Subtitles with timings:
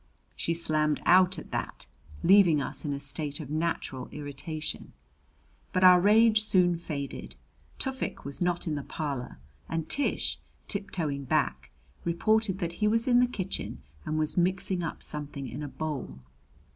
[0.35, 1.85] She slammed out at that,
[2.23, 4.93] leaving us in a state of natural irritation.
[5.73, 7.35] But our rage soon faded.
[7.77, 9.37] Tufik was not in the parlor;
[9.69, 11.69] and Tish, tiptoeing back,
[12.03, 16.17] reported that he was in the kitchen and was mixing up something in a bowl.